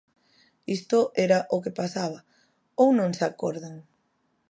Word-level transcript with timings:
Isto 0.77 0.99
era 1.25 1.39
o 1.55 1.57
que 1.63 1.77
pasaba, 1.81 2.19
¿ou 2.81 2.89
non 2.99 3.11
se 3.17 3.23
acordan? 3.31 3.75